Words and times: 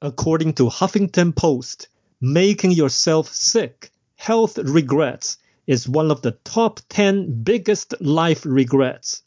According 0.00 0.52
to 0.54 0.68
Huffington 0.68 1.34
Post, 1.34 1.88
making 2.20 2.70
yourself 2.70 3.34
sick, 3.34 3.90
health 4.14 4.56
regrets, 4.56 5.38
is 5.66 5.88
one 5.88 6.12
of 6.12 6.22
the 6.22 6.38
top 6.44 6.78
10 6.88 7.42
biggest 7.42 8.00
life 8.00 8.46
regrets. 8.46 9.22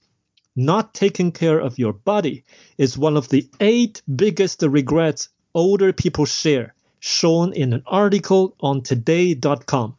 Not 0.55 0.93
taking 0.93 1.33
care 1.33 1.59
of 1.59 1.77
your 1.77 1.91
body 1.91 2.45
is 2.77 2.97
one 2.97 3.17
of 3.17 3.27
the 3.27 3.49
eight 3.59 4.01
biggest 4.15 4.61
regrets 4.61 5.27
older 5.53 5.91
people 5.91 6.23
share, 6.23 6.73
shown 7.01 7.51
in 7.51 7.73
an 7.73 7.83
article 7.85 8.55
on 8.61 8.81
today.com. 8.81 9.97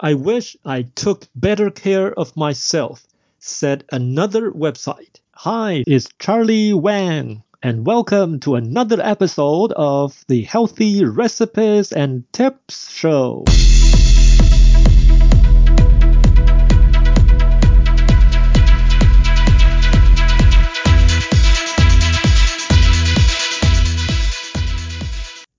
I 0.00 0.14
wish 0.14 0.56
I 0.64 0.82
took 0.82 1.28
better 1.34 1.70
care 1.70 2.18
of 2.18 2.34
myself, 2.34 3.06
said 3.38 3.84
another 3.92 4.50
website. 4.50 5.20
Hi, 5.32 5.84
it's 5.86 6.08
Charlie 6.18 6.72
Wang 6.72 7.42
and 7.64 7.86
welcome 7.86 8.40
to 8.40 8.56
another 8.56 9.00
episode 9.00 9.72
of 9.76 10.24
the 10.26 10.42
Healthy 10.42 11.04
Recipes 11.04 11.92
and 11.92 12.24
Tips 12.32 12.90
Show. 12.90 13.44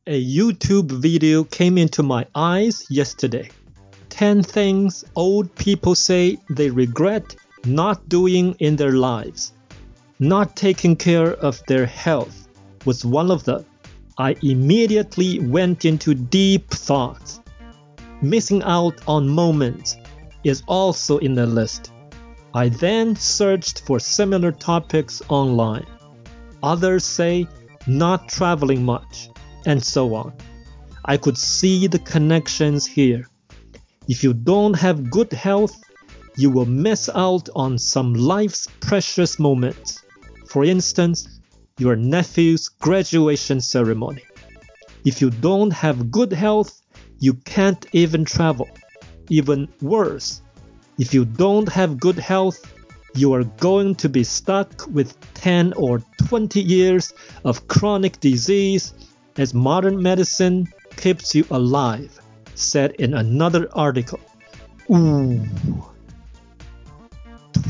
A 0.05 0.21
YouTube 0.21 0.91
video 0.91 1.45
came 1.45 1.77
into 1.77 2.03
my 2.03 2.27
eyes 2.35 2.85
yesterday. 2.89 3.49
10 4.09 4.43
things 4.43 5.05
old 5.15 5.55
people 5.55 5.95
say 5.95 6.37
they 6.49 6.69
regret 6.69 7.37
not 7.65 8.09
doing 8.09 8.55
in 8.59 8.75
their 8.75 8.91
lives. 8.91 9.53
Not 10.23 10.55
taking 10.55 10.95
care 10.95 11.33
of 11.33 11.61
their 11.67 11.85
health 11.85 12.47
was 12.85 13.03
one 13.03 13.29
of 13.29 13.43
them. 13.43 13.65
I 14.17 14.37
immediately 14.41 15.39
went 15.39 15.83
into 15.83 16.15
deep 16.15 16.69
thoughts. 16.69 17.41
Missing 18.21 18.63
out 18.63 19.01
on 19.05 19.27
moments 19.27 19.97
is 20.45 20.63
also 20.65 21.17
in 21.17 21.35
the 21.35 21.45
list. 21.45 21.91
I 22.53 22.69
then 22.69 23.17
searched 23.17 23.81
for 23.85 23.99
similar 23.99 24.53
topics 24.53 25.21
online. 25.27 25.85
Others 26.63 27.03
say 27.03 27.45
not 27.85 28.29
traveling 28.29 28.85
much, 28.85 29.29
and 29.65 29.83
so 29.83 30.15
on. 30.15 30.31
I 31.03 31.17
could 31.17 31.37
see 31.37 31.87
the 31.87 31.99
connections 31.99 32.85
here. 32.85 33.27
If 34.07 34.23
you 34.23 34.33
don't 34.33 34.75
have 34.75 35.09
good 35.11 35.33
health, 35.33 35.75
you 36.37 36.49
will 36.49 36.65
miss 36.65 37.09
out 37.13 37.49
on 37.57 37.77
some 37.77 38.13
life's 38.13 38.69
precious 38.79 39.37
moments. 39.37 40.02
For 40.53 40.63
instance, 40.63 41.39
your 41.79 41.95
nephew's 41.95 42.69
graduation 42.69 43.59
ceremony. 43.59 44.21
If 45.03 45.19
you 45.19 45.31
don't 45.31 45.73
have 45.73 46.11
good 46.11 46.31
health, 46.31 46.79
you 47.17 47.33
can't 47.33 47.83
even 47.91 48.23
travel. 48.23 48.69
Even 49.29 49.67
worse, 49.81 50.43
if 50.99 51.11
you 51.11 51.25
don't 51.25 51.67
have 51.69 51.99
good 51.99 52.19
health, 52.19 52.71
you 53.15 53.33
are 53.33 53.45
going 53.45 53.95
to 53.95 54.09
be 54.09 54.23
stuck 54.23 54.85
with 54.91 55.17
10 55.33 55.73
or 55.73 56.03
20 56.27 56.61
years 56.61 57.13
of 57.43 57.67
chronic 57.67 58.19
disease 58.19 58.93
as 59.37 59.55
modern 59.55 60.03
medicine 60.03 60.67
keeps 60.97 61.33
you 61.33 61.47
alive, 61.49 62.21
said 62.53 62.91
in 62.99 63.15
another 63.15 63.67
article. 63.73 64.19
Ooh. 64.91 65.41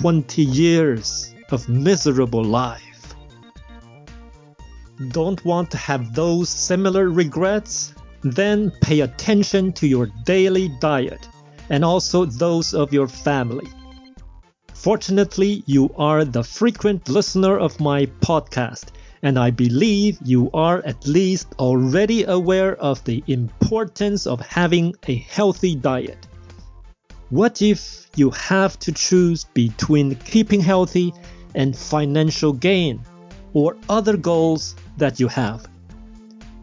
20 0.01 0.41
years 0.41 1.32
of 1.51 1.67
miserable 1.67 2.43
life. 2.43 3.15
Don't 5.09 5.43
want 5.43 5.71
to 5.71 5.77
have 5.77 6.13
those 6.13 6.49
similar 6.49 7.09
regrets? 7.09 7.93
Then 8.21 8.71
pay 8.81 9.01
attention 9.01 9.73
to 9.73 9.87
your 9.87 10.07
daily 10.23 10.69
diet 10.79 11.27
and 11.69 11.83
also 11.83 12.25
those 12.25 12.73
of 12.73 12.93
your 12.93 13.07
family. 13.07 13.67
Fortunately, 14.73 15.63
you 15.65 15.89
are 15.97 16.25
the 16.25 16.43
frequent 16.43 17.07
listener 17.07 17.57
of 17.57 17.79
my 17.79 18.05
podcast, 18.21 18.89
and 19.21 19.39
I 19.39 19.49
believe 19.49 20.19
you 20.23 20.51
are 20.53 20.81
at 20.85 21.07
least 21.07 21.47
already 21.57 22.23
aware 22.25 22.75
of 22.75 23.03
the 23.05 23.23
importance 23.27 24.27
of 24.27 24.41
having 24.41 24.93
a 25.07 25.15
healthy 25.15 25.75
diet. 25.75 26.27
What 27.33 27.63
if 27.63 28.11
you 28.15 28.29
have 28.29 28.77
to 28.81 28.91
choose 28.91 29.45
between 29.55 30.13
keeping 30.13 30.61
healthy 30.61 31.15
and 31.55 31.75
financial 31.75 32.53
gain 32.53 32.99
or 33.55 33.75
other 33.89 34.17
goals 34.17 34.75
that 34.97 35.19
you 35.19 35.27
have. 35.29 35.65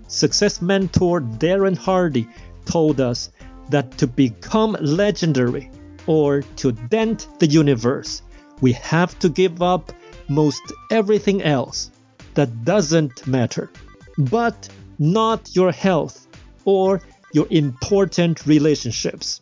Success 0.07 0.63
mentor 0.63 1.23
Darren 1.23 1.77
Hardy 1.77 2.29
told 2.67 3.01
us 3.01 3.33
that 3.71 3.99
to 3.99 4.07
become 4.07 4.77
legendary 4.81 5.73
or 6.07 6.43
to 6.63 6.71
dent 6.71 7.27
the 7.41 7.49
universe, 7.49 8.23
we 8.61 8.71
have 8.75 9.19
to 9.19 9.29
give 9.29 9.61
up 9.63 9.93
most 10.29 10.63
everything 10.93 11.43
else 11.43 11.91
that 12.35 12.65
doesn't 12.65 13.27
matter, 13.27 13.73
but 14.19 14.69
not 15.01 15.51
your 15.57 15.73
health 15.73 16.29
or 16.65 17.01
your 17.33 17.49
important 17.51 18.47
relationships. 18.47 19.41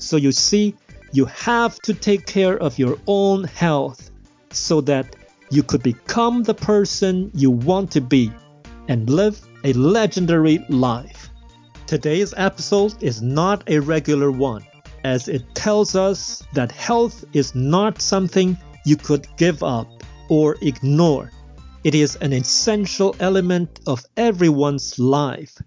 So 0.00 0.16
you 0.16 0.32
see, 0.32 0.74
you 1.12 1.26
have 1.26 1.78
to 1.80 1.94
take 1.94 2.26
care 2.26 2.56
of 2.58 2.78
your 2.78 2.98
own 3.06 3.44
health 3.44 4.10
so 4.50 4.80
that 4.82 5.14
you 5.50 5.62
could 5.62 5.82
become 5.82 6.42
the 6.42 6.54
person 6.54 7.30
you 7.34 7.50
want 7.50 7.90
to 7.92 8.00
be 8.00 8.32
and 8.88 9.08
live 9.10 9.40
a 9.62 9.72
legendary 9.74 10.64
life. 10.68 11.28
Today's 11.86 12.32
episode 12.36 13.02
is 13.02 13.20
not 13.20 13.68
a 13.68 13.78
regular 13.78 14.30
one, 14.30 14.64
as 15.04 15.28
it 15.28 15.54
tells 15.54 15.94
us 15.94 16.42
that 16.54 16.72
health 16.72 17.24
is 17.32 17.54
not 17.54 18.00
something 18.00 18.56
you 18.86 18.96
could 18.96 19.26
give 19.36 19.62
up 19.62 19.88
or 20.28 20.56
ignore. 20.62 21.30
It 21.84 21.94
is 21.94 22.16
an 22.16 22.32
essential 22.32 23.16
element 23.20 23.80
of 23.86 24.04
everyone's 24.16 24.98
life. 24.98 25.60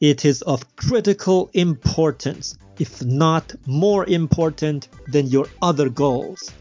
It 0.00 0.24
is 0.24 0.42
of 0.42 0.76
critical 0.76 1.50
importance, 1.54 2.56
if 2.78 3.02
not 3.04 3.52
more 3.66 4.06
important 4.06 4.88
than 5.08 5.26
your 5.26 5.48
other 5.60 5.88
goals. 5.88 6.52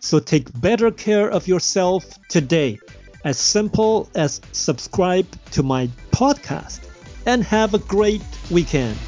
So 0.00 0.18
take 0.18 0.60
better 0.60 0.90
care 0.90 1.30
of 1.30 1.48
yourself 1.48 2.04
today. 2.28 2.78
As 3.24 3.38
simple 3.38 4.10
as 4.14 4.42
subscribe 4.52 5.26
to 5.52 5.62
my 5.62 5.88
podcast 6.12 6.80
and 7.24 7.42
have 7.44 7.72
a 7.72 7.78
great 7.78 8.22
weekend. 8.50 8.98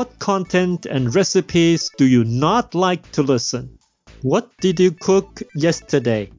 What 0.00 0.18
content 0.18 0.86
and 0.86 1.14
recipes 1.14 1.90
do 1.98 2.06
you 2.06 2.24
not 2.24 2.74
like 2.74 3.12
to 3.12 3.22
listen? 3.22 3.78
What 4.22 4.50
did 4.62 4.80
you 4.80 4.92
cook 4.92 5.42
yesterday? 5.54 6.30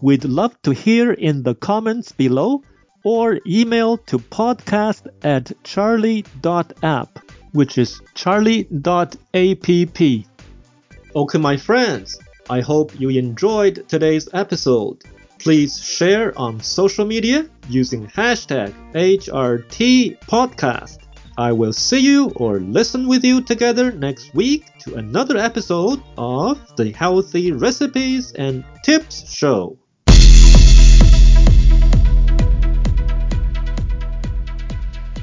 We'd 0.00 0.24
love 0.24 0.54
to 0.62 0.70
hear 0.70 1.12
in 1.12 1.42
the 1.42 1.56
comments 1.56 2.12
below 2.12 2.62
or 3.02 3.40
email 3.44 3.96
to 4.06 4.20
podcast 4.20 5.08
at 5.24 5.50
charlie.app, 5.64 7.18
which 7.50 7.76
is 7.76 8.00
charlie.app. 8.14 9.26
Okay, 11.16 11.38
my 11.38 11.56
friends, 11.56 12.20
I 12.48 12.60
hope 12.60 13.00
you 13.00 13.08
enjoyed 13.08 13.88
today's 13.88 14.28
episode. 14.32 15.02
Please 15.40 15.84
share 15.84 16.38
on 16.38 16.60
social 16.60 17.04
media 17.04 17.48
using 17.68 18.06
hashtag 18.06 18.72
HRTpodcast. 18.94 21.01
I 21.38 21.52
will 21.52 21.72
see 21.72 22.00
you 22.00 22.30
or 22.36 22.60
listen 22.60 23.08
with 23.08 23.24
you 23.24 23.40
together 23.40 23.90
next 23.90 24.34
week 24.34 24.66
to 24.80 24.96
another 24.96 25.38
episode 25.38 26.02
of 26.18 26.60
the 26.76 26.90
Healthy 26.90 27.52
Recipes 27.52 28.32
and 28.32 28.64
Tips 28.84 29.32
Show. 29.32 29.78